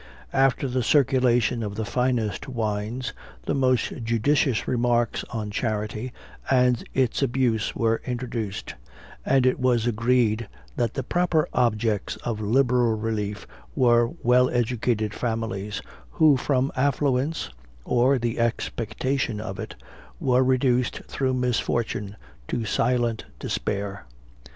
[0.33, 3.13] After the circulation of the finest wines,
[3.45, 6.11] the most judicious remarks on charity
[6.49, 8.73] and its abuse were introduced,
[9.27, 13.45] and it was agreed that the proper objects of liberal relief
[13.75, 17.51] were well educated families, who from affluence,
[17.85, 19.75] or the expectation of it,
[20.19, 22.15] were reduced through misfortune
[22.47, 24.07] to silent despair.